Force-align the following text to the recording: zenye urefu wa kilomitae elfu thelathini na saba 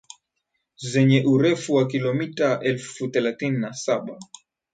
zenye 0.77 1.23
urefu 1.25 1.73
wa 1.73 1.87
kilomitae 1.87 2.59
elfu 2.65 3.07
thelathini 3.07 3.57
na 3.57 3.73
saba 3.73 4.17